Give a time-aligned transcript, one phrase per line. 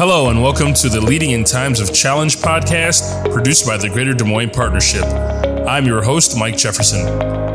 [0.00, 4.14] Hello, and welcome to the Leading in Times of Challenge podcast, produced by the Greater
[4.14, 5.04] Des Moines Partnership.
[5.04, 7.04] I'm your host, Mike Jefferson.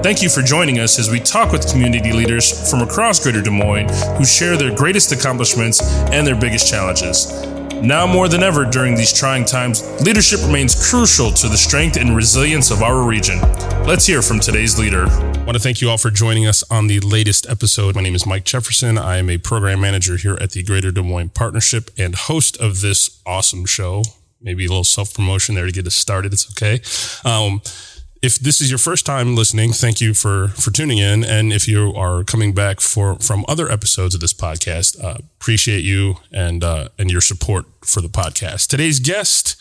[0.03, 3.49] Thank you for joining us as we talk with community leaders from across Greater Des
[3.49, 3.89] Moines
[4.19, 5.81] who share their greatest accomplishments
[6.11, 7.33] and their biggest challenges.
[7.81, 12.15] Now more than ever during these trying times, leadership remains crucial to the strength and
[12.15, 13.39] resilience of our region.
[13.87, 15.05] Let's hear from today's leader.
[15.05, 17.93] I want to thank you all for joining us on the latest episode.
[17.93, 18.97] My name is Mike Jefferson.
[18.97, 22.81] I am a program manager here at the Greater Des Moines Partnership and host of
[22.81, 24.01] this awesome show.
[24.41, 26.33] Maybe a little self promotion there to get us started.
[26.33, 26.81] It's okay.
[27.29, 27.61] Um,
[28.23, 31.23] if this is your first time listening, thank you for for tuning in.
[31.23, 35.83] And if you are coming back for from other episodes of this podcast, uh, appreciate
[35.83, 38.67] you and uh, and your support for the podcast.
[38.67, 39.55] Today's guest,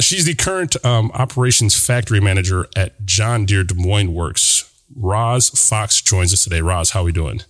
[0.00, 4.72] she's the current um, operations factory manager at John Deere Des Moines Works.
[4.94, 6.60] Roz Fox joins us today.
[6.60, 7.40] Roz, how are we doing?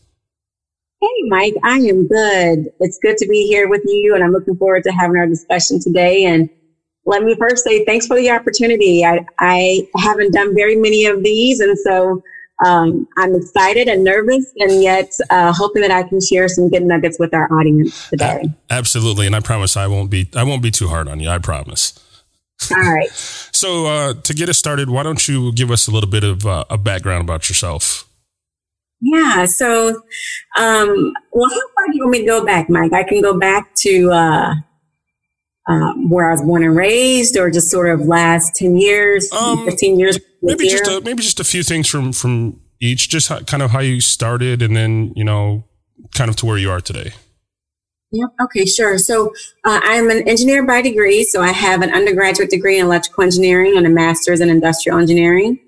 [1.00, 2.70] Hey, Mike, I am good.
[2.80, 5.78] It's good to be here with you, and I'm looking forward to having our discussion
[5.80, 6.48] today and
[7.06, 9.04] let me first say thanks for the opportunity.
[9.04, 12.22] I, I haven't done very many of these, and so
[12.64, 16.82] um, I'm excited and nervous, and yet uh, hoping that I can share some good
[16.82, 18.50] nuggets with our audience today.
[18.70, 21.28] Absolutely, and I promise I won't be I won't be too hard on you.
[21.28, 21.98] I promise.
[22.70, 23.10] All right.
[23.12, 26.46] so uh, to get us started, why don't you give us a little bit of
[26.46, 28.08] uh, a background about yourself?
[29.00, 29.44] Yeah.
[29.46, 29.88] So,
[30.56, 32.92] um, well, how far do you want me to go back, Mike?
[32.92, 34.54] I can go back to uh,
[35.68, 39.64] um, where I was born and raised, or just sort of last ten years, um,
[39.66, 40.18] fifteen years.
[40.42, 43.70] Maybe just a, maybe just a few things from from each, just how, kind of
[43.70, 45.64] how you started, and then you know,
[46.14, 47.12] kind of to where you are today.
[48.12, 48.30] Yep.
[48.42, 48.64] Okay.
[48.64, 48.98] Sure.
[48.98, 49.28] So
[49.64, 51.24] uh, I'm an engineer by degree.
[51.24, 55.58] So I have an undergraduate degree in electrical engineering and a master's in industrial engineering.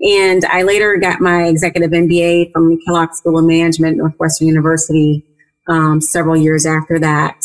[0.00, 5.24] And I later got my executive MBA from Kellogg School of Management, Northwestern University,
[5.68, 7.42] um, several years after that.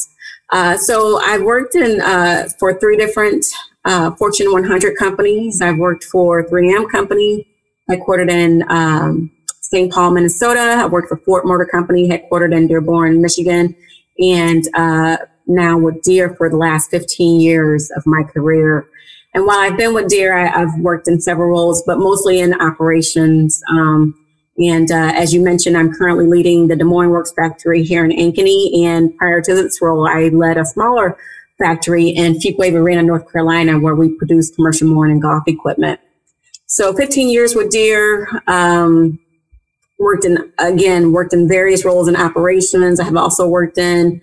[0.51, 3.45] Uh, so I've worked in uh, for three different
[3.85, 5.61] uh, Fortune 100 companies.
[5.61, 7.47] I've worked for 3M Company,
[7.89, 9.31] headquartered in um,
[9.61, 9.91] St.
[9.93, 10.81] Paul, Minnesota.
[10.83, 13.75] I've worked for Ford Motor Company, headquartered in Dearborn, Michigan,
[14.19, 18.87] and uh, now with Deere for the last 15 years of my career.
[19.33, 22.59] And while I've been with Deere, I, have worked in several roles, but mostly in
[22.59, 23.61] operations.
[23.69, 24.15] Um,
[24.57, 28.11] and uh, as you mentioned, I'm currently leading the Des Moines Works factory here in
[28.11, 28.85] Ankeny.
[28.85, 31.17] And prior to this role, I led a smaller
[31.57, 35.99] factory in Fuquay Varina, North Carolina, where we produce commercial mowing and golf equipment.
[36.65, 39.19] So 15 years with Deere, Um,
[39.99, 42.99] worked in again worked in various roles in operations.
[42.99, 44.21] I have also worked in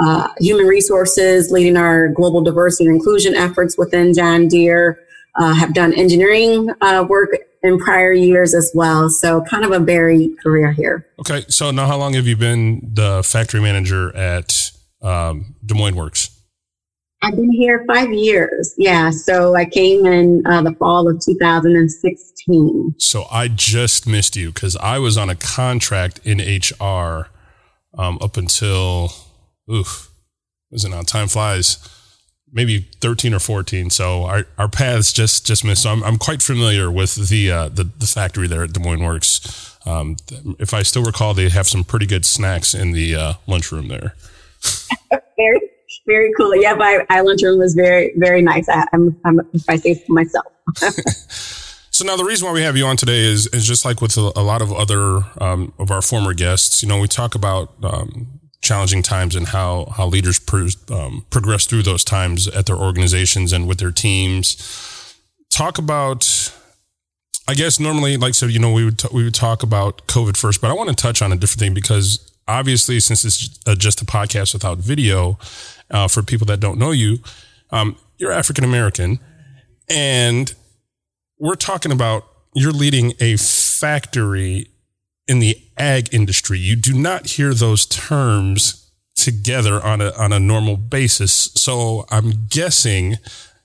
[0.00, 4.98] uh, human resources, leading our global diversity and inclusion efforts within John Deere.
[5.36, 7.30] Uh, have done engineering uh, work
[7.62, 9.08] in prior years as well.
[9.08, 11.06] So kind of a varied career here.
[11.20, 11.44] Okay.
[11.48, 16.37] So now how long have you been the factory manager at um, Des Moines Works?
[17.22, 18.74] I've been here five years.
[18.78, 19.10] Yeah.
[19.10, 22.94] So I came in uh, the fall of 2016.
[22.98, 27.28] So I just missed you because I was on a contract in HR
[27.96, 29.12] um, up until,
[29.70, 30.10] oof,
[30.70, 31.02] was it now?
[31.02, 31.78] Time flies
[32.52, 33.90] maybe 13 or 14.
[33.90, 35.82] So our, our paths just, just missed.
[35.82, 39.02] So I'm, I'm quite familiar with the, uh, the, the factory there at Des Moines
[39.02, 39.76] Works.
[39.84, 40.16] Um,
[40.58, 44.14] if I still recall, they have some pretty good snacks in the uh, lunchroom there.
[45.36, 45.60] very,
[46.06, 46.54] very cool.
[46.56, 48.68] Yeah, my, my lunchroom was very, very nice.
[48.68, 50.46] I, am I'm, if I say myself.
[51.98, 54.16] So now the reason why we have you on today is is just like with
[54.16, 56.80] a, a lot of other um, of our former guests.
[56.80, 61.66] You know, we talk about um, challenging times and how how leaders pro, um, progress
[61.66, 65.16] through those times at their organizations and with their teams.
[65.50, 66.52] Talk about,
[67.48, 70.36] I guess normally, like so, you know, we would t- we would talk about COVID
[70.36, 74.02] first, but I want to touch on a different thing because obviously, since it's just
[74.02, 75.36] a podcast without video,
[75.90, 77.18] uh, for people that don't know you,
[77.70, 79.20] um, you're African American,
[79.88, 80.54] and
[81.38, 84.68] we're talking about you're leading a factory
[85.26, 86.58] in the ag industry.
[86.58, 91.50] You do not hear those terms together on a, on a normal basis.
[91.54, 93.16] So I'm guessing,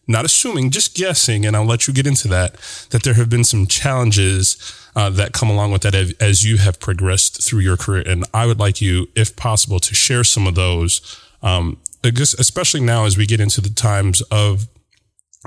[0.08, 2.56] not assuming, just guessing, and I'll let you get into that,
[2.90, 4.58] that there have been some challenges
[4.96, 8.04] uh, that come along with that as you have progressed through your career.
[8.06, 13.06] And I would like you, if possible, to share some of those, um, especially now
[13.06, 14.68] as we get into the times of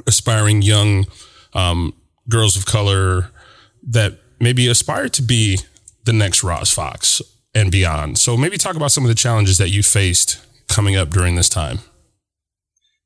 [0.06, 1.06] aspiring young
[1.54, 1.94] um,
[2.28, 3.30] girls of color
[3.82, 5.58] that maybe aspire to be
[6.04, 7.22] the next Roz Fox
[7.54, 8.18] and beyond.
[8.18, 11.48] So maybe talk about some of the challenges that you faced coming up during this
[11.48, 11.78] time.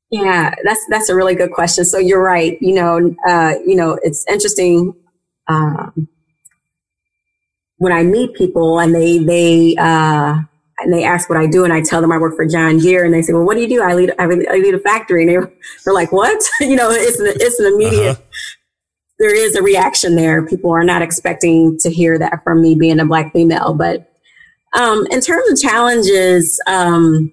[0.09, 1.85] Yeah, that's that's a really good question.
[1.85, 2.57] So you're right.
[2.59, 4.93] You know, uh, you know, it's interesting
[5.47, 6.09] um,
[7.77, 10.39] when I meet people and they they uh,
[10.81, 13.05] and they ask what I do, and I tell them I work for John Deere,
[13.05, 15.29] and they say, "Well, what do you do?" I lead I lead a factory, and
[15.29, 15.51] they,
[15.85, 18.17] they're like, "What?" you know, it's an it's an immediate.
[18.17, 18.21] Uh-huh.
[19.19, 20.45] There is a reaction there.
[20.45, 24.11] People are not expecting to hear that from me being a black female, but
[24.73, 27.31] um, in terms of challenges, um,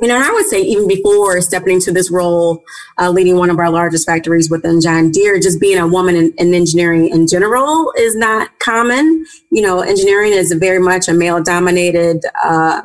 [0.00, 2.64] you know, and I would say even before stepping into this role,
[2.98, 6.34] uh, leading one of our largest factories within John Deere, just being a woman in,
[6.36, 9.24] in, engineering in general is not common.
[9.50, 12.82] You know, engineering is very much a male dominated uh,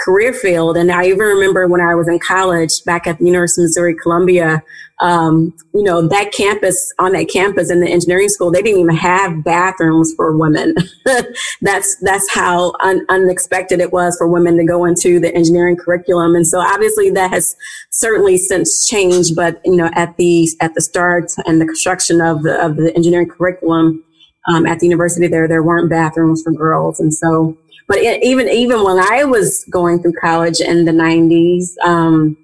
[0.00, 0.76] career field.
[0.76, 3.94] And I even remember when I was in college back at the University of Missouri
[3.94, 4.62] Columbia,
[5.02, 8.94] um, you know, that campus, on that campus in the engineering school, they didn't even
[8.94, 10.76] have bathrooms for women.
[11.60, 16.36] that's, that's how un- unexpected it was for women to go into the engineering curriculum.
[16.36, 17.56] And so obviously that has
[17.90, 22.44] certainly since changed, but, you know, at the, at the start and the construction of
[22.44, 24.04] the, of the engineering curriculum,
[24.48, 27.00] um, at the university there, there weren't bathrooms for girls.
[27.00, 27.58] And so,
[27.88, 32.36] but it, even even when I was going through college in the '90s, um,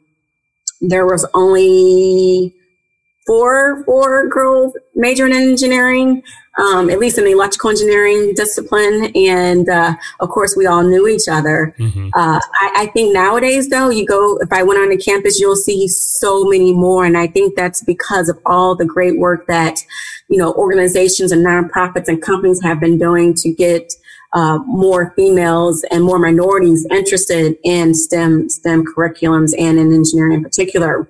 [0.81, 2.55] there was only
[3.29, 6.23] four four girls majoring in engineering,
[6.59, 9.13] um, at least in the electrical engineering discipline.
[9.15, 11.75] And uh, of course, we all knew each other.
[11.79, 12.09] Mm-hmm.
[12.15, 15.57] Uh, I, I, think nowadays, though, you go if I went on the campus, you'll
[15.57, 19.79] see so many more, and I think that's because of all the great work that
[20.29, 23.93] you know organizations and nonprofits and companies have been doing to get
[24.35, 30.43] uh, more females and more minorities interested in STEM STEM curriculums and in engineering in
[30.43, 31.09] particular.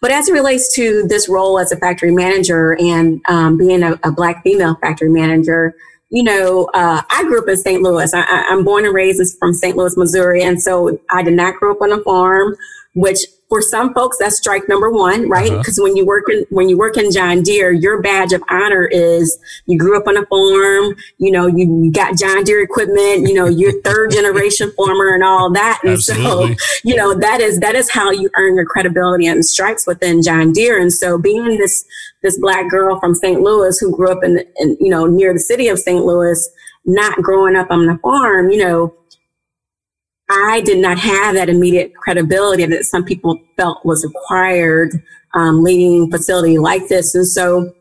[0.00, 3.98] But as it relates to this role as a factory manager and um, being a,
[4.04, 5.74] a, black female factory manager,
[6.10, 7.82] you know, uh, I grew up in St.
[7.82, 8.12] Louis.
[8.14, 9.76] I, am born and raised from St.
[9.76, 12.54] Louis, Missouri, and so I did not grow up on a farm,
[12.94, 15.84] which for some folks that's strike number one right because uh-huh.
[15.84, 19.38] when you work in when you work in john deere your badge of honor is
[19.66, 23.46] you grew up on a farm you know you got john deere equipment you know
[23.46, 26.56] you're third generation farmer and all that and Absolutely.
[26.56, 30.22] so you know that is that is how you earn your credibility and strikes within
[30.22, 31.84] john deere and so being this
[32.22, 35.40] this black girl from st louis who grew up in, in you know near the
[35.40, 36.48] city of st louis
[36.84, 38.94] not growing up on the farm you know
[40.30, 45.02] I did not have that immediate credibility that some people felt was required
[45.34, 47.14] um, leading a facility like this.
[47.14, 47.72] And so,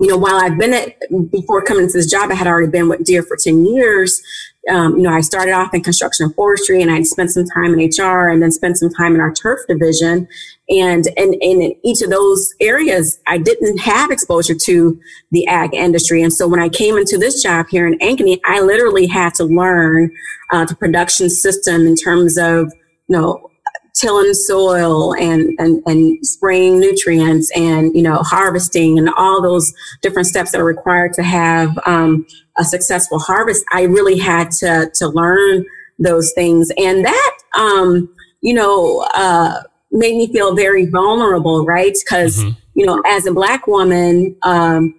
[0.00, 0.96] you know, while I've been at
[1.30, 4.22] before coming to this job, I had already been with Deere for 10 years
[4.70, 7.78] um, you know, I started off in construction and forestry and I'd spent some time
[7.78, 10.26] in HR and then spent some time in our turf division.
[10.68, 14.98] And, and, and in each of those areas, I didn't have exposure to
[15.30, 16.22] the ag industry.
[16.22, 19.44] And so when I came into this job here in Ankeny, I literally had to
[19.44, 20.10] learn
[20.52, 22.72] uh, the production system in terms of,
[23.08, 23.50] you know,
[23.94, 29.72] tilling soil and, and, and spraying nutrients and, you know, harvesting and all those
[30.02, 32.26] different steps that are required to have um,
[32.58, 33.64] a successful harvest.
[33.70, 35.64] I really had to, to learn
[35.98, 36.70] those things.
[36.76, 38.08] And that, um,
[38.40, 39.62] you know, uh,
[39.94, 41.96] made me feel very vulnerable, right?
[42.04, 42.58] Because, mm-hmm.
[42.74, 44.94] you know, as a black woman, um,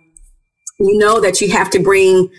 [0.79, 2.31] you know that you have to bring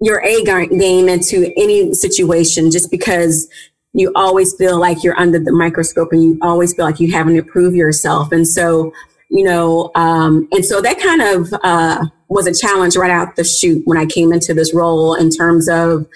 [0.00, 3.48] your A game into any situation just because
[3.94, 7.34] you always feel like you're under the microscope and you always feel like you haven't
[7.34, 8.30] to prove yourself.
[8.30, 8.92] And so,
[9.30, 13.44] you know, um, and so that kind of uh, was a challenge right out the
[13.44, 16.06] chute when I came into this role in terms of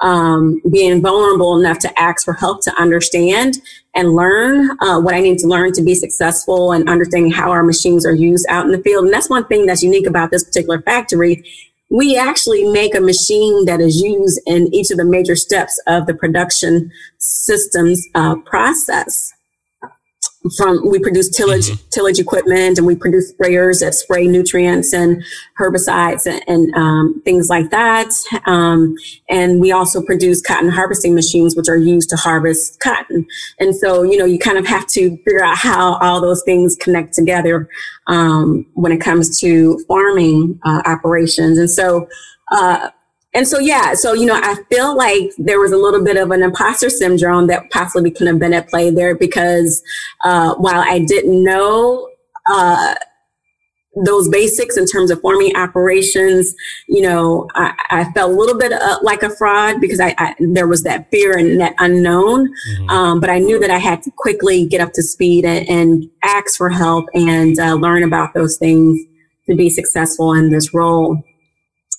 [0.00, 3.60] um, being vulnerable enough to ask for help to understand
[3.94, 7.62] and learn uh, what I need to learn to be successful and understanding how our
[7.62, 9.06] machines are used out in the field.
[9.06, 11.44] And that's one thing that's unique about this particular factory
[11.88, 16.06] we actually make a machine that is used in each of the major steps of
[16.06, 19.32] the production systems uh, process
[20.50, 21.88] from we produce tillage mm-hmm.
[21.90, 25.22] tillage equipment and we produce sprayers that spray nutrients and
[25.58, 28.10] herbicides and, and um, things like that.
[28.46, 28.96] Um,
[29.28, 33.26] and we also produce cotton harvesting machines which are used to harvest cotton.
[33.58, 36.76] And so you know you kind of have to figure out how all those things
[36.76, 37.68] connect together
[38.06, 41.58] um, when it comes to farming uh, operations.
[41.58, 42.08] And so
[42.50, 42.90] uh,
[43.36, 46.30] and so, yeah, so, you know, I feel like there was a little bit of
[46.30, 49.82] an imposter syndrome that possibly could have been at play there because
[50.24, 52.08] uh, while I didn't know
[52.50, 52.94] uh,
[54.06, 56.54] those basics in terms of forming operations,
[56.88, 60.34] you know, I, I felt a little bit uh, like a fraud because I, I,
[60.38, 62.48] there was that fear and that unknown.
[62.48, 62.88] Mm-hmm.
[62.88, 66.10] Um, but I knew that I had to quickly get up to speed and, and
[66.22, 68.98] ask for help and uh, learn about those things
[69.46, 71.22] to be successful in this role.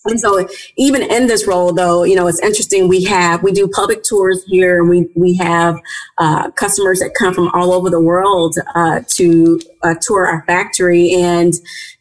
[0.08, 0.48] And so
[0.78, 2.88] even in this role, though, you know, it's interesting.
[2.88, 4.84] We have, we do public tours here.
[4.84, 5.80] We, we have
[6.18, 11.14] uh, customers that come from all over the world uh, to uh, tour our factory
[11.14, 11.54] and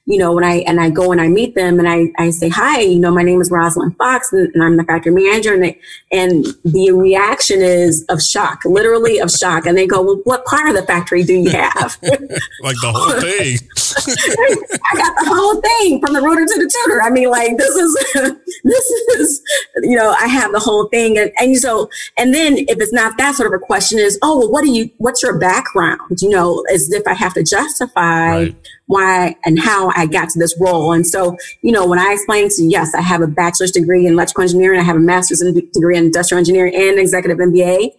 [0.07, 2.49] you know, when I, and I go and I meet them and I, I say,
[2.49, 5.53] hi, you know, my name is Rosalind Fox and, and I'm the factory manager.
[5.53, 5.81] And they,
[6.13, 9.67] and the reaction is of shock, literally of shock.
[9.67, 11.99] And they go, well, what part of the factory do you have?
[12.03, 13.59] like the whole thing.
[14.85, 17.03] I got the whole thing from the rooter to the tutor.
[17.03, 17.95] I mean, like this is,
[18.65, 18.85] this
[19.19, 19.43] is,
[19.83, 21.19] you know, I have the whole thing.
[21.19, 24.39] And, and so, and then if it's not that sort of a question is, oh,
[24.39, 26.19] well, what do you, what's your background?
[26.21, 28.57] You know, as if I have to justify right
[28.87, 30.93] why and how I got to this role.
[30.93, 34.13] And so, you know, when I explained to yes, I have a bachelor's degree in
[34.13, 35.41] electrical engineering, I have a master's
[35.75, 37.91] degree in industrial engineering and executive MBA.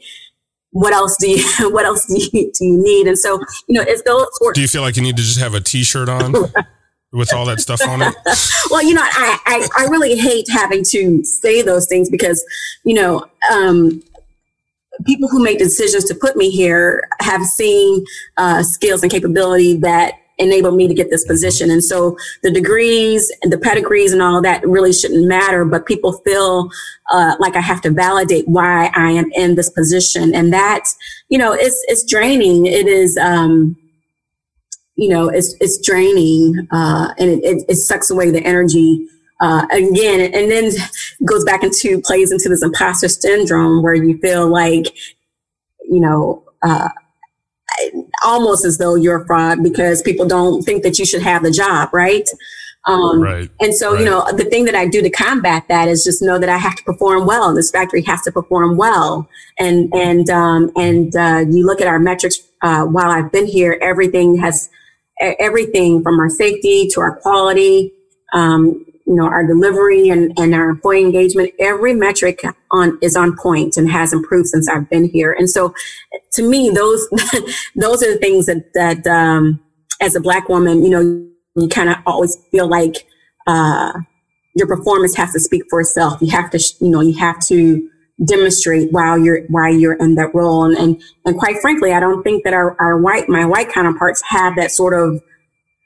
[0.72, 3.08] What else do you what else do you, do you need?
[3.08, 5.54] And so, you know, it's those Do you feel like you need to just have
[5.54, 6.34] a t-shirt on?
[7.14, 8.14] with all that stuff on it?
[8.70, 12.44] well, you know, I, I, I, really hate having to say those things because,
[12.84, 14.04] you know, um,
[15.06, 18.04] people who make decisions to put me here have seen
[18.38, 21.72] uh, skills and capability that enable me to get this position.
[21.72, 26.14] And so the degrees and the pedigrees and all that really shouldn't matter, but people
[26.20, 26.70] feel
[27.12, 30.36] uh, like I have to validate why I am in this position.
[30.36, 30.84] And that,
[31.30, 32.68] you know, it's, it's draining.
[32.68, 33.76] It is, um,
[34.96, 39.08] you know, it's, it's draining, uh, and it, it, it sucks away the energy
[39.40, 40.72] uh, again, and then
[41.26, 44.88] goes back into plays into this imposter syndrome where you feel like,
[45.82, 46.90] you know, uh,
[48.24, 51.52] almost as though you're a fraud because people don't think that you should have the
[51.52, 52.28] job, right?
[52.86, 53.50] Um, right.
[53.60, 54.00] And so, right.
[54.00, 56.58] you know, the thing that I do to combat that is just know that I
[56.58, 57.50] have to perform well.
[57.50, 59.28] and This factory has to perform well.
[59.60, 63.78] And, and, um, and, uh, you look at our metrics, uh, while I've been here,
[63.82, 64.70] everything has,
[65.20, 67.92] everything from our safety to our quality,
[68.34, 73.38] um, you know, our delivery and, and our employee engagement, every metric on is on
[73.38, 75.32] point and has improved since I've been here.
[75.32, 75.74] And so
[76.34, 77.08] to me, those,
[77.76, 79.62] those are the things that, that, um,
[80.02, 81.02] as a black woman, you know,
[81.56, 83.08] you kind of always feel like,
[83.48, 83.94] uh,
[84.56, 86.22] your performance has to speak for itself.
[86.22, 87.90] You have to, you know, you have to
[88.26, 90.66] demonstrate while you're, why you're in that role.
[90.66, 94.22] And, and, and quite frankly, I don't think that our, our white, my white counterparts
[94.24, 95.22] have that sort of,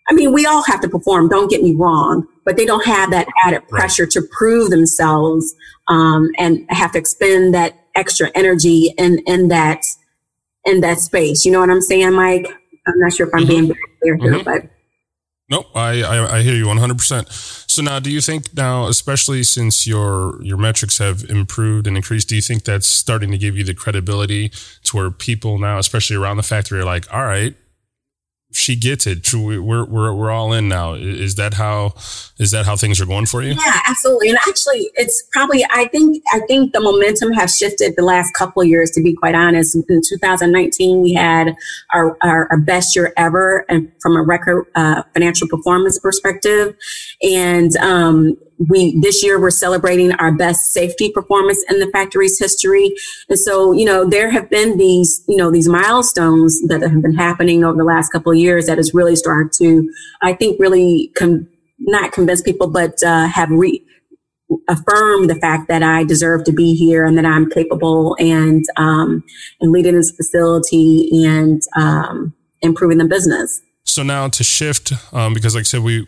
[0.09, 1.29] I mean, we all have to perform.
[1.29, 4.11] Don't get me wrong, but they don't have that added pressure right.
[4.11, 5.53] to prove themselves
[5.87, 9.85] um, and have to expend that extra energy in in that
[10.65, 11.45] in that space.
[11.45, 12.47] You know what I'm saying, Mike?
[12.87, 13.49] I'm not sure if I'm mm-hmm.
[13.49, 14.43] being clear here, mm-hmm.
[14.43, 14.69] but.
[15.49, 17.69] Nope, I, I, I hear you 100%.
[17.69, 22.29] So now, do you think now, especially since your your metrics have improved and increased,
[22.29, 24.49] do you think that's starting to give you the credibility
[24.85, 27.53] to where people now, especially around the factory, are like, all right,
[28.51, 29.33] she gets it.
[29.33, 30.93] We're we're we're all in now.
[30.93, 31.93] Is that how
[32.37, 33.51] is that how things are going for you?
[33.51, 34.29] Yeah, absolutely.
[34.29, 38.61] And actually, it's probably I think I think the momentum has shifted the last couple
[38.61, 38.91] of years.
[38.91, 41.55] To be quite honest, in 2019 we had
[41.93, 46.75] our our, our best year ever, and from a record uh, financial performance perspective,
[47.23, 48.37] and um,
[48.69, 52.93] we this year we're celebrating our best safety performance in the factory's history
[53.29, 57.15] and so you know there have been these you know these milestones that have been
[57.15, 59.89] happening over the last couple of years that has really started to
[60.21, 61.47] i think really com-
[61.79, 63.83] not convince people but uh, have re-
[64.67, 69.23] affirm the fact that I deserve to be here and that I'm capable and um,
[69.59, 73.61] and leading this facility and um, improving the business.
[73.85, 76.07] So now to shift, um, because like I said, we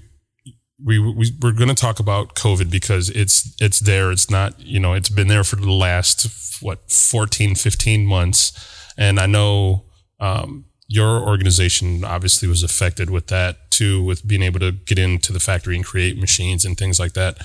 [0.83, 4.11] we, we we're going to talk about COVID because it's it's there.
[4.11, 9.19] It's not you know it's been there for the last what 14, 15 months, and
[9.19, 9.85] I know
[10.19, 15.33] um, your organization obviously was affected with that too, with being able to get into
[15.33, 17.37] the factory and create machines and things like that.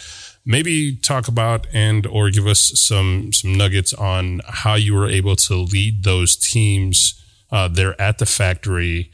[0.45, 5.37] Maybe talk about and or give us some some nuggets on how you were able
[5.37, 9.11] to lead those teams uh, there at the factory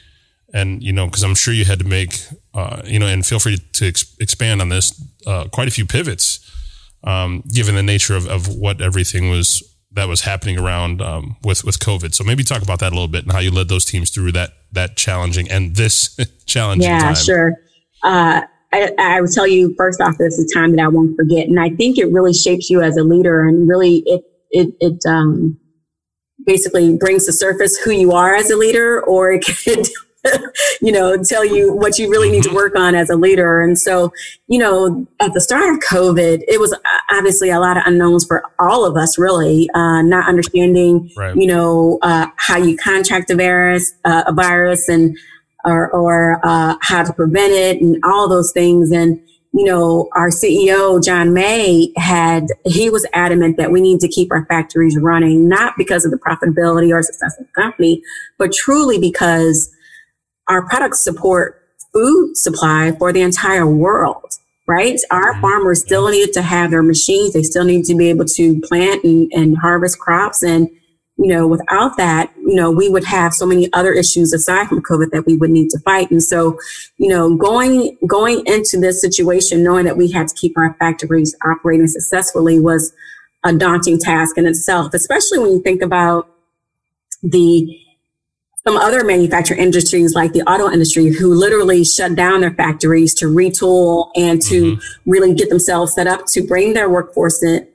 [0.53, 2.21] and you know because i'm sure you had to make
[2.55, 5.85] uh, you know and feel free to ex- expand on this uh, quite a few
[5.85, 6.41] pivots
[7.05, 11.65] um, given the nature of, of what everything was that was happening around um, with
[11.65, 13.85] with covid so maybe talk about that a little bit and how you led those
[13.85, 17.15] teams through that that challenging and this challenging yeah time.
[17.15, 17.53] sure
[18.03, 18.43] uh,
[18.73, 21.49] I, I would tell you first off this is a time that i won't forget
[21.49, 25.05] and i think it really shapes you as a leader and really it it, it
[25.07, 25.59] um,
[26.47, 29.89] basically brings to surface who you are as a leader or it could
[30.81, 32.57] you know, tell you what you really need to mm-hmm.
[32.57, 33.61] work on as a leader.
[33.61, 34.13] And so,
[34.49, 36.77] you know, at the start of COVID, it was
[37.11, 41.37] obviously a lot of unknowns for all of us, really, uh, not understanding, right.
[41.37, 45.17] you know, uh, how you contract a virus, uh, a virus and,
[45.65, 48.91] or, or, uh, how to prevent it and all those things.
[48.91, 49.21] And,
[49.53, 54.33] you know, our CEO, John May, had, he was adamant that we need to keep
[54.33, 58.03] our factories running, not because of the profitability or success of the company,
[58.37, 59.74] but truly because
[60.49, 61.61] our products support
[61.93, 64.35] food supply for the entire world,
[64.67, 64.99] right?
[65.11, 65.41] Our mm-hmm.
[65.41, 67.33] farmers still need to have their machines.
[67.33, 70.43] They still need to be able to plant and, and harvest crops.
[70.43, 70.69] And,
[71.17, 74.83] you know, without that, you know, we would have so many other issues aside from
[74.83, 76.11] COVID that we would need to fight.
[76.11, 76.59] And so,
[76.99, 81.37] you know, going, going into this situation, knowing that we had to keep our factories
[81.47, 82.93] operating successfully was
[83.45, 86.29] a daunting task in itself, especially when you think about
[87.23, 87.84] the
[88.67, 93.27] some other manufacturing industries like the auto industry who literally shut down their factories to
[93.27, 95.11] retool and to mm-hmm.
[95.11, 97.69] really get themselves set up to bring their workforce in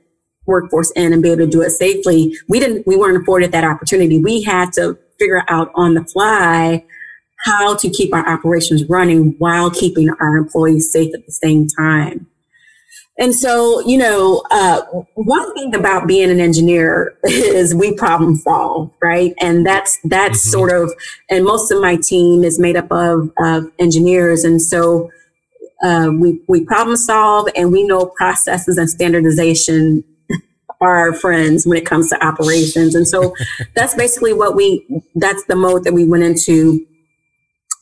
[0.46, 2.36] workforce in and be able to do it safely.
[2.48, 4.18] We didn't we weren't afforded that opportunity.
[4.18, 6.84] We had to figure out on the fly
[7.44, 12.26] how to keep our operations running while keeping our employees safe at the same time.
[13.20, 14.80] And so, you know, uh,
[15.14, 19.34] one thing about being an engineer is we problem solve, right?
[19.40, 20.50] And that's that's mm-hmm.
[20.50, 20.90] sort of,
[21.28, 25.10] and most of my team is made up of of engineers, and so
[25.84, 30.02] uh, we we problem solve, and we know processes and standardization
[30.80, 32.94] are our friends when it comes to operations.
[32.94, 33.34] And so
[33.74, 34.86] that's basically what we
[35.16, 36.86] that's the mode that we went into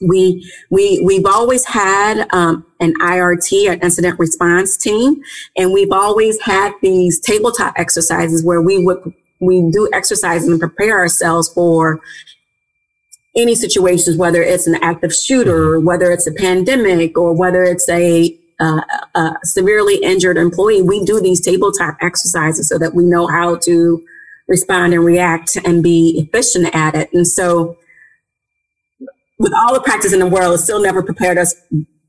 [0.00, 5.20] we we we've always had um, an IRT, an incident response team,
[5.56, 10.98] and we've always had these tabletop exercises where we would we do exercises and prepare
[10.98, 12.00] ourselves for
[13.36, 15.86] any situations, whether it's an active shooter, mm-hmm.
[15.86, 18.80] whether it's a pandemic, or whether it's a, uh,
[19.14, 20.82] a severely injured employee.
[20.82, 24.04] We do these tabletop exercises so that we know how to
[24.48, 27.12] respond and react and be efficient at it.
[27.12, 27.76] And so
[29.38, 31.54] with all the practice in the world, it still never prepared us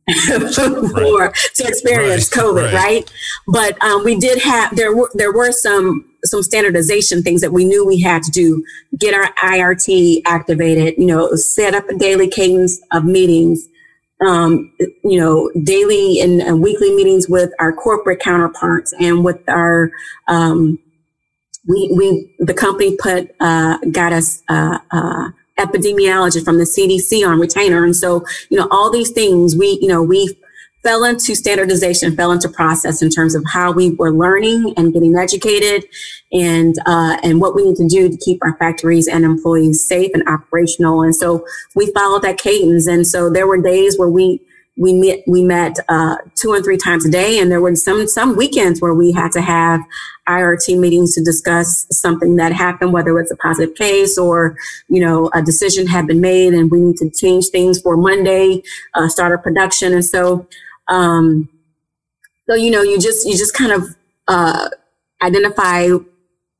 [0.26, 1.36] for right.
[1.56, 2.46] to experience right.
[2.46, 2.74] COVID, right?
[2.74, 3.14] right?
[3.48, 7.66] But um, we did have there were there were some some standardization things that we
[7.66, 8.64] knew we had to do.
[8.98, 13.68] Get our IRT activated, you know, set up a daily cadence of meetings.
[14.22, 14.74] Um,
[15.06, 19.92] you know, daily and, and, weekly meetings with our corporate counterparts and with our
[20.28, 20.78] um,
[21.70, 25.30] we we the company put uh, got us uh, uh,
[25.60, 27.84] epidemiologist from the CDC on retainer.
[27.84, 30.36] And so, you know, all these things we, you know, we
[30.84, 35.16] fell into standardization, fell into process in terms of how we were learning and getting
[35.16, 35.86] educated
[36.32, 40.12] and, uh, and what we need to do to keep our factories and employees safe
[40.14, 41.02] and operational.
[41.02, 42.88] And so we followed that cadence.
[42.88, 44.40] And so there were days where we,
[44.80, 48.08] we met we met uh, two and three times a day, and there were some
[48.08, 49.82] some weekends where we had to have
[50.28, 54.56] IRT meetings to discuss something that happened, whether it's a positive case or
[54.88, 58.64] you know a decision had been made, and we need to change things for Monday,
[58.94, 60.48] uh, start our production, and so
[60.88, 61.50] um,
[62.50, 63.84] so you know you just you just kind of
[64.30, 64.70] uh,
[65.22, 65.90] identify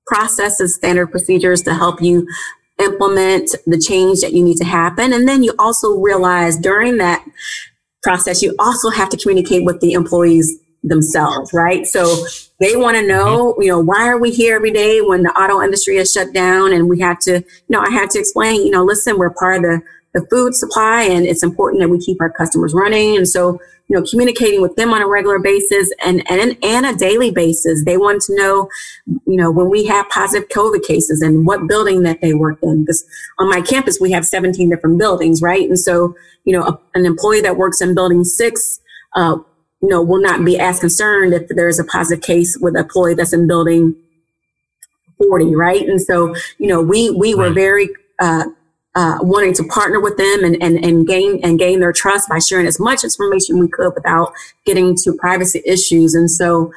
[0.08, 2.28] processes, standard procedures to help you
[2.80, 5.14] implement the change that you need to happen.
[5.14, 7.24] And then you also realize during that
[8.04, 11.86] process, you also have to communicate with the employees themselves, right?
[11.86, 12.26] So
[12.60, 13.62] they want to know, mm-hmm.
[13.62, 16.74] you know, why are we here every day when the auto industry is shut down?
[16.74, 19.58] And we have to, you know, I had to explain, you know, listen, we're part
[19.58, 19.82] of the,
[20.14, 23.18] the food supply and it's important that we keep our customers running.
[23.18, 23.60] And so,
[23.90, 27.84] you know, communicating with them on a regular basis and, and, and a daily basis.
[27.84, 28.70] They want to know,
[29.08, 32.82] you know, when we have positive COVID cases and what building that they work in.
[32.82, 33.04] Because
[33.40, 35.68] on my campus, we have 17 different buildings, right?
[35.68, 38.80] And so, you know, a, an employee that works in building six,
[39.16, 39.38] uh,
[39.82, 43.16] you know, will not be as concerned if there's a positive case with an employee
[43.16, 43.96] that's in building
[45.18, 45.88] 40, right?
[45.88, 47.90] And so, you know, we, we were very,
[48.22, 48.46] uh,
[48.96, 52.40] uh, wanting to partner with them and, and, and gain and gain their trust by
[52.40, 54.34] sharing as much information we could without
[54.66, 56.16] getting to privacy issues.
[56.16, 56.72] And so,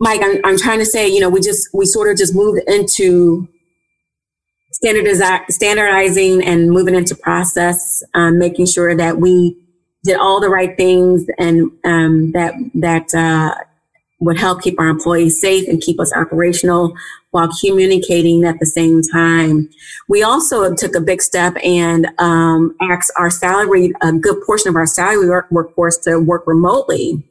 [0.00, 2.60] Mike, I'm, I'm trying to say, you know, we just we sort of just moved
[2.66, 3.48] into
[4.70, 9.56] standardizing and moving into process, um, making sure that we
[10.04, 13.54] did all the right things and um, that that uh,
[14.20, 16.94] would help keep our employees safe and keep us operational
[17.30, 19.68] while communicating at the same time.
[20.08, 24.76] We also took a big step and um, asked our salary, a good portion of
[24.76, 27.22] our salary work- workforce to work remotely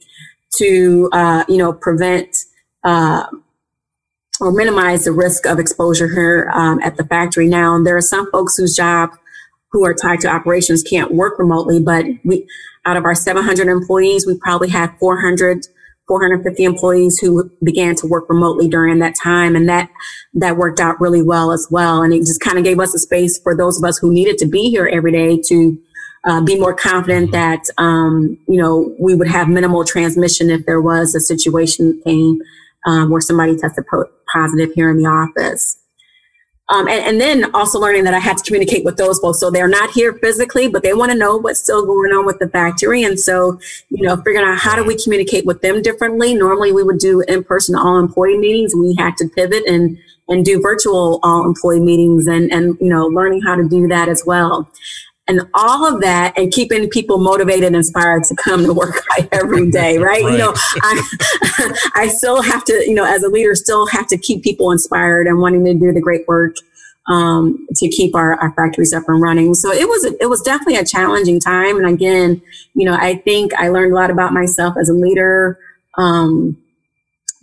[0.57, 2.35] to, uh, you know, prevent
[2.83, 3.25] uh,
[4.39, 7.47] or minimize the risk of exposure here um, at the factory.
[7.47, 9.09] Now, and there are some folks whose job
[9.71, 12.47] who are tied to operations can't work remotely, but we,
[12.85, 15.67] out of our 700 employees, we probably had 400
[16.07, 19.55] 450 employees who began to work remotely during that time.
[19.55, 19.89] And that,
[20.35, 22.01] that worked out really well as well.
[22.01, 24.37] And it just kind of gave us a space for those of us who needed
[24.39, 25.77] to be here every day to
[26.25, 30.81] uh, be more confident that, um, you know, we would have minimal transmission if there
[30.81, 32.39] was a situation that came
[32.85, 35.77] um, where somebody tested po- positive here in the office.
[36.69, 39.39] Um, and, and, then also learning that I had to communicate with those folks.
[39.39, 42.39] So they're not here physically, but they want to know what's still going on with
[42.39, 43.03] the factory.
[43.03, 43.57] And so,
[43.89, 46.33] you know, figuring out how do we communicate with them differently.
[46.33, 48.75] Normally we would do in-person all employee meetings.
[48.75, 53.07] We had to pivot and, and do virtual all employee meetings and, and, you know,
[53.07, 54.69] learning how to do that as well
[55.27, 58.95] and all of that and keeping people motivated and inspired to come to work
[59.31, 60.31] every day right, right.
[60.31, 64.17] you know I, I still have to you know as a leader still have to
[64.17, 66.55] keep people inspired and wanting to do the great work
[67.09, 69.53] um, to keep our, our factories up and running.
[69.53, 71.77] So it was it was definitely a challenging time.
[71.77, 72.41] And again
[72.73, 75.59] you know i think i learned a lot about myself as a leader
[75.97, 76.57] um,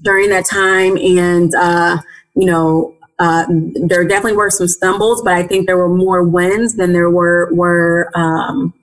[0.03, 0.97] during that time.
[0.97, 1.99] And uh,
[2.35, 3.47] you know uh,
[3.87, 7.49] there definitely were some stumbles, but I think there were more wins than there were
[7.53, 8.75] were um,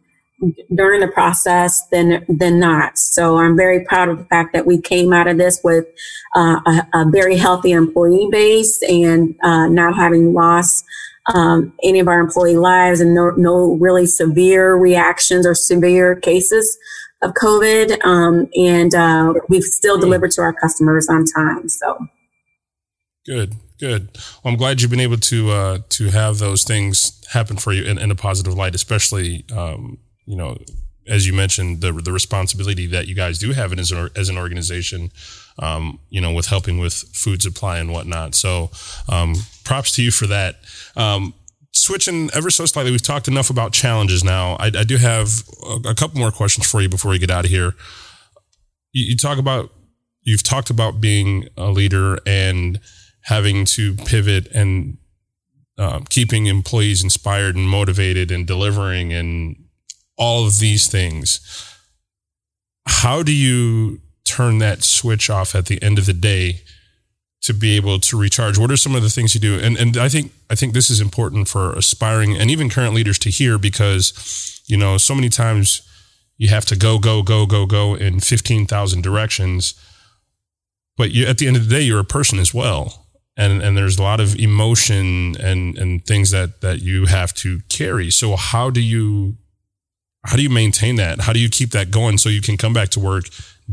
[0.74, 2.98] during the process than than not.
[2.98, 5.86] So I'm very proud of the fact that we came out of this with
[6.36, 10.86] uh, a, a, very healthy employee base and uh, not having lost
[11.34, 16.78] um, any of our employee lives and no, no really severe reactions or severe cases
[17.22, 18.04] of COVID.
[18.04, 21.70] Um, and uh, we've still delivered to our customers on time.
[21.70, 22.08] So
[23.26, 23.56] good.
[23.82, 24.10] Good.
[24.44, 27.84] Well, I'm glad you've been able to uh, to have those things happen for you
[27.84, 30.56] in, in a positive light, especially um, you know,
[31.08, 34.38] as you mentioned, the the responsibility that you guys do have as an, as an
[34.38, 35.12] organization,
[35.58, 38.36] um, you know, with helping with food supply and whatnot.
[38.36, 38.70] So,
[39.10, 40.58] um, props to you for that.
[40.96, 41.34] Um,
[41.72, 44.58] switching ever so slightly, we've talked enough about challenges now.
[44.60, 47.46] I, I do have a, a, couple more questions for you before we get out
[47.46, 47.74] of here.
[48.92, 49.72] You, you talk about
[50.22, 52.80] you've talked about being a leader and
[53.24, 54.98] having to pivot and
[55.78, 59.56] uh, keeping employees inspired and motivated and delivering and
[60.18, 61.40] all of these things.
[62.88, 66.62] How do you turn that switch off at the end of the day
[67.42, 68.58] to be able to recharge?
[68.58, 69.60] What are some of the things you do?
[69.60, 73.18] And and I think I think this is important for aspiring and even current leaders
[73.20, 75.82] to hear because you know so many times
[76.38, 79.76] you have to go go go go go in 15,000 directions
[80.98, 83.06] but you, at the end of the day you're a person as well
[83.38, 87.60] and and there's a lot of emotion and and things that that you have to
[87.70, 88.12] carry.
[88.12, 89.38] So how do you
[90.26, 91.22] how do you maintain that?
[91.22, 93.26] How do you keep that going so you can come back to work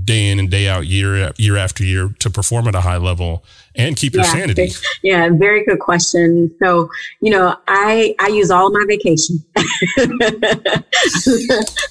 [0.04, 3.44] day in and day out year year after year to perform at a high level
[3.74, 4.70] and keep your sanity
[5.02, 6.88] yeah very good question so
[7.20, 9.38] you know i i use all my vacation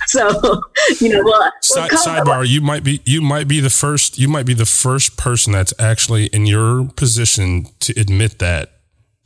[0.08, 0.62] so
[1.00, 4.46] you know well, Side, sidebar you might be you might be the first you might
[4.46, 8.72] be the first person that's actually in your position to admit that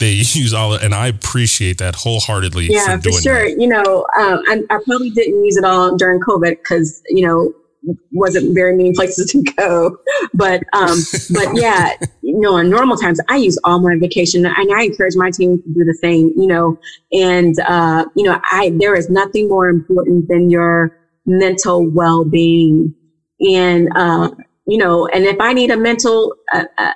[0.02, 2.68] they use all and I appreciate that wholeheartedly.
[2.70, 3.50] Yeah, for, for sure.
[3.50, 3.62] That.
[3.62, 7.54] You know, um, I, I, probably didn't use it all during COVID because you know
[8.12, 9.98] wasn't very many places to go.
[10.34, 11.00] But um,
[11.34, 15.16] but yeah, you know, in normal times, I use all my vacation, and I encourage
[15.16, 16.32] my team to do the same.
[16.36, 16.80] You know,
[17.12, 22.94] and uh, you know, I there is nothing more important than your mental well being,
[23.40, 24.32] and uh,
[24.68, 26.36] you know, and if I need a mental.
[26.54, 26.94] Uh, uh,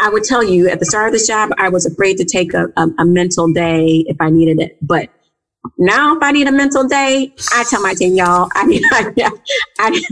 [0.00, 2.54] I would tell you at the start of this job, I was afraid to take
[2.54, 4.78] a, a, a mental day if I needed it.
[4.80, 5.10] But
[5.78, 9.12] now, if I need a mental day, I tell my team, y'all, I need, I,
[9.78, 10.02] I,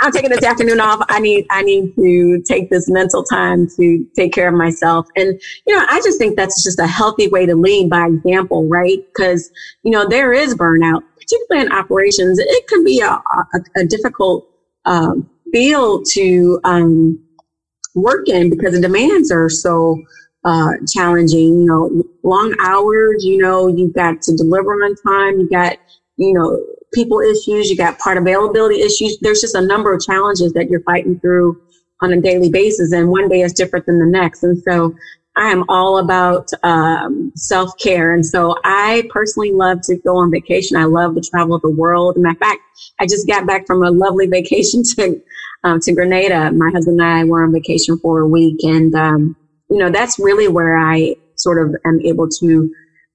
[0.00, 1.04] I'm taking this afternoon off.
[1.08, 5.06] I need, I need to take this mental time to take care of myself.
[5.16, 8.68] And, you know, I just think that's just a healthy way to lead by example,
[8.68, 8.98] right?
[9.06, 9.50] Because,
[9.82, 12.38] you know, there is burnout, particularly in operations.
[12.38, 14.48] It can be a, a, a difficult
[14.84, 17.18] um, field to um,
[17.94, 20.00] work in because the demands are so
[20.44, 21.60] uh, challenging.
[21.60, 23.24] You know, long hours.
[23.24, 25.40] You know, you've got to deliver on time.
[25.40, 25.76] You got
[26.16, 27.70] you know people issues.
[27.70, 29.18] You got part availability issues.
[29.20, 31.60] There's just a number of challenges that you're fighting through
[32.02, 34.42] on a daily basis, and one day is different than the next.
[34.42, 34.94] And so,
[35.36, 38.14] I am all about um, self care.
[38.14, 40.76] And so, I personally love to go on vacation.
[40.76, 42.16] I love to travel the world.
[42.16, 42.60] In fact,
[42.98, 45.20] I just got back from a lovely vacation to
[45.64, 46.50] um, to Grenada.
[46.52, 49.36] My husband and I were on vacation for a week, and um,
[49.70, 52.70] you know, that's really where I sort of am able to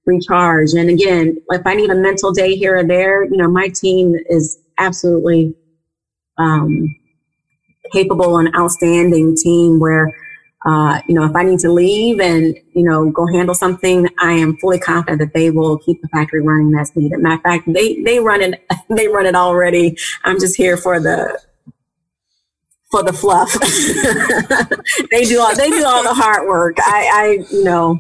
[0.06, 0.74] recharge.
[0.74, 4.16] And again, if I need a mental day here or there, you know, my team
[4.30, 5.54] is absolutely
[6.38, 6.96] um,
[7.92, 10.16] capable and outstanding team where,
[10.66, 14.34] uh, you know, if I need to leave and, you know, go handle something, I
[14.34, 17.20] am fully confident that they will keep the factory running as needed.
[17.20, 19.98] Matter of fact, they, they run it, they run it already.
[20.24, 21.40] I'm just here for the,
[22.96, 23.52] for the fluff.
[25.12, 26.78] they do all they do all the hard work.
[26.80, 28.00] I, I you know,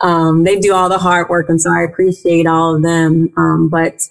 [0.00, 3.32] um, they do all the hard work, and so I appreciate all of them.
[3.36, 4.02] Um, but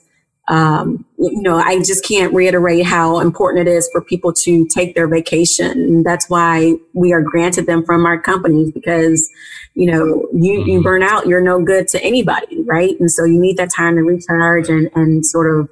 [0.47, 4.93] um, you know, I just can't reiterate how important it is for people to take
[4.93, 5.71] their vacation.
[5.71, 9.27] And that's why we are granted them from our companies because,
[9.73, 10.81] you know, you, you mm-hmm.
[10.83, 12.99] burn out, you're no good to anybody, right?
[12.99, 15.67] And so you need that time to recharge and, and sort of,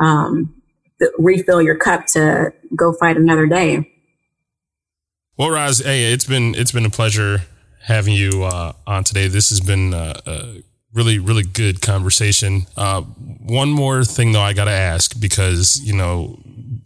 [0.00, 0.54] um,
[1.18, 3.92] refill your cup to go fight another day.
[5.38, 7.42] Well, Roz, hey, it's been, it's been a pleasure
[7.82, 9.28] having you, uh, on today.
[9.28, 10.62] This has been, uh, a
[10.94, 12.66] really, really good conversation.
[12.76, 16.38] Uh, one more thing though, I got to ask because, you know,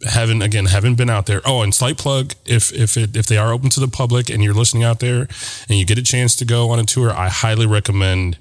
[0.07, 1.41] haven't again haven't been out there.
[1.45, 4.43] Oh, and slight plug if if it if they are open to the public and
[4.43, 5.27] you're listening out there
[5.69, 8.37] and you get a chance to go on a tour, I highly recommend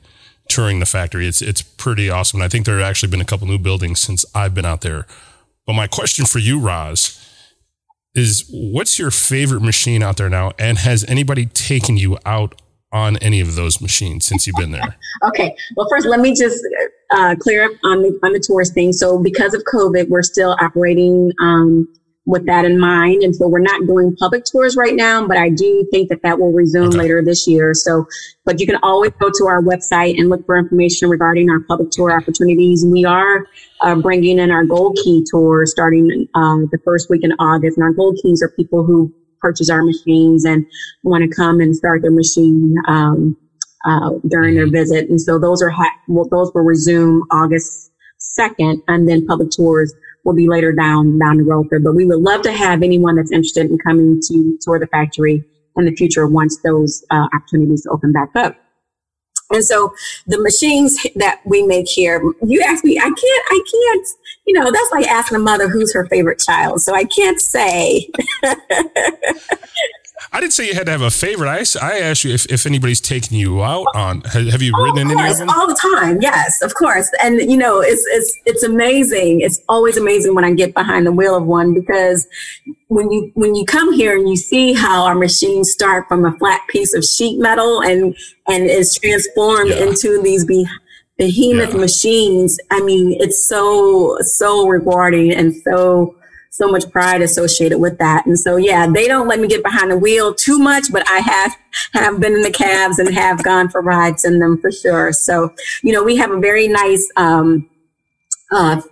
[0.48, 1.26] touring the factory.
[1.26, 2.40] It's it's pretty awesome.
[2.40, 4.80] And I think there have actually been a couple new buildings since I've been out
[4.80, 5.06] there.
[5.66, 7.19] But my question for you, Roz,
[8.14, 10.52] is what's your favorite machine out there now?
[10.58, 12.60] And has anybody taken you out
[12.92, 14.96] on any of those machines since you've been there?
[15.28, 15.54] okay.
[15.76, 16.64] Well, first, let me just
[17.12, 18.92] uh, clear up on the on the tourist thing.
[18.92, 21.88] So, because of COVID, we're still operating um,
[22.26, 25.26] with that in mind, and so we're not doing public tours right now.
[25.26, 26.98] But I do think that that will resume okay.
[26.98, 27.72] later this year.
[27.74, 28.06] So,
[28.44, 31.90] but you can always go to our website and look for information regarding our public
[31.90, 32.84] tour opportunities.
[32.86, 33.46] We are
[33.80, 37.84] uh, bringing in our Gold Key tour starting um, the first week in August, and
[37.84, 40.66] our Gold Keys are people who purchase our machines and
[41.02, 43.36] want to come and start their machine um,
[43.86, 44.74] uh, during their mm-hmm.
[44.74, 45.08] visit.
[45.08, 49.94] And so those are ha- well, those will resume August second, and then public tours
[50.24, 51.68] will be later down down the road.
[51.70, 51.80] there.
[51.80, 55.44] But we would love to have anyone that's interested in coming to tour the factory
[55.76, 58.56] in the future once those uh, opportunities open back up.
[59.52, 59.92] And so
[60.26, 63.18] the machines that we make here, you ask me, I can't,
[63.50, 64.06] I can't,
[64.46, 66.80] you know, that's like asking a mother who's her favorite child.
[66.82, 68.08] So I can't say.
[70.32, 71.48] I didn't say you had to have a favorite.
[71.48, 74.20] I, I asked you if, if anybody's taken you out on.
[74.22, 75.50] Have you oh, ridden course, any of them?
[75.50, 77.10] All the time, yes, of course.
[77.22, 79.40] And you know, it's it's it's amazing.
[79.40, 82.28] It's always amazing when I get behind the wheel of one because
[82.86, 86.36] when you when you come here and you see how our machines start from a
[86.38, 88.16] flat piece of sheet metal and
[88.46, 89.84] and is transformed yeah.
[89.84, 90.64] into these be,
[91.18, 91.80] behemoth yeah.
[91.80, 92.56] machines.
[92.70, 96.14] I mean, it's so so rewarding and so
[96.50, 98.26] so much pride associated with that.
[98.26, 101.20] And so, yeah, they don't let me get behind the wheel too much, but I
[101.20, 101.56] have,
[101.94, 105.12] have been in the cabs and have gone for rides in them for sure.
[105.12, 107.70] So, you know, we have a very nice, um,
[108.52, 108.82] uh,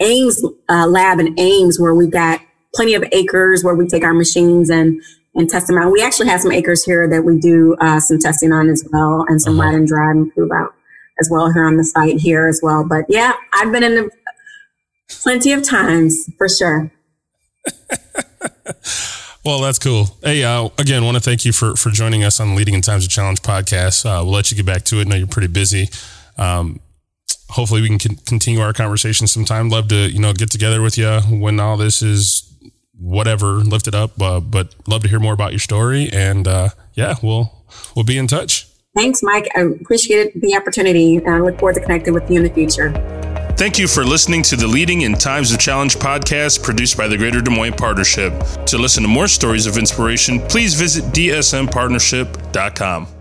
[0.00, 2.40] Ames uh, lab in Ames where we've got
[2.74, 5.00] plenty of acres where we take our machines and
[5.36, 5.90] and test them out.
[5.90, 9.24] We actually have some acres here that we do uh, some testing on as well,
[9.28, 9.68] and some uh-huh.
[9.68, 10.74] ride and drive and prove out
[11.20, 12.84] as well here on the site here as well.
[12.88, 14.10] But yeah, I've been in the
[15.08, 16.90] Plenty of times, for sure.
[19.44, 20.16] well, that's cool.
[20.22, 22.80] Hey, uh, again, want to thank you for for joining us on the Leading in
[22.80, 24.04] Times of Challenge podcast.
[24.04, 25.06] Uh, we'll let you get back to it.
[25.06, 25.88] I know you're pretty busy.
[26.36, 26.80] Um,
[27.50, 29.68] hopefully, we can con- continue our conversation sometime.
[29.68, 32.50] Love to you know get together with you when all this is
[32.98, 34.20] whatever lifted up.
[34.20, 36.08] Uh, but love to hear more about your story.
[36.12, 37.64] And uh, yeah, we'll
[37.94, 38.66] we'll be in touch.
[38.94, 39.48] Thanks, Mike.
[39.56, 43.23] I appreciate the opportunity and I look forward to connecting with you in the future.
[43.56, 47.16] Thank you for listening to the Leading in Times of Challenge podcast produced by the
[47.16, 48.32] Greater Des Moines Partnership.
[48.66, 53.13] To listen to more stories of inspiration, please visit dsmpartnership.com.